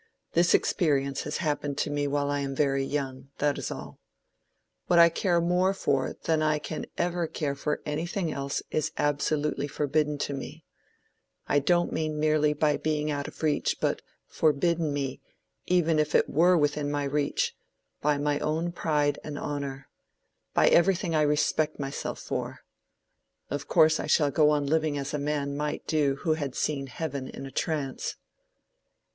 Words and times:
This 0.33 0.55
experience 0.55 1.21
has 1.25 1.37
happened 1.45 1.77
to 1.77 1.91
me 1.91 2.07
while 2.07 2.31
I 2.31 2.39
am 2.39 2.55
very 2.55 2.83
young—that 2.83 3.59
is 3.59 3.69
all. 3.69 3.99
What 4.87 4.97
I 4.97 5.09
care 5.09 5.39
more 5.39 5.75
for 5.75 6.15
than 6.23 6.41
I 6.41 6.57
can 6.57 6.87
ever 6.97 7.27
care 7.27 7.53
for 7.53 7.83
anything 7.85 8.31
else 8.31 8.63
is 8.71 8.91
absolutely 8.97 9.67
forbidden 9.67 10.17
to 10.25 10.33
me—I 10.33 11.59
don't 11.59 11.93
mean 11.93 12.19
merely 12.19 12.51
by 12.53 12.77
being 12.77 13.11
out 13.11 13.27
of 13.27 13.39
my 13.43 13.49
reach, 13.49 13.75
but 13.79 14.01
forbidden 14.25 14.91
me, 14.91 15.21
even 15.67 15.99
if 15.99 16.15
it 16.15 16.27
were 16.27 16.57
within 16.57 16.89
my 16.89 17.03
reach, 17.03 17.55
by 18.01 18.17
my 18.17 18.39
own 18.39 18.71
pride 18.71 19.19
and 19.23 19.37
honor—by 19.37 20.67
everything 20.67 21.13
I 21.13 21.21
respect 21.21 21.77
myself 21.79 22.17
for. 22.17 22.61
Of 23.51 23.67
course 23.67 23.99
I 23.99 24.07
shall 24.07 24.31
go 24.31 24.49
on 24.49 24.65
living 24.65 24.97
as 24.97 25.13
a 25.13 25.19
man 25.19 25.55
might 25.55 25.85
do 25.85 26.15
who 26.21 26.33
had 26.33 26.55
seen 26.55 26.87
heaven 26.87 27.27
in 27.27 27.45
a 27.45 27.51
trance." 27.51 28.15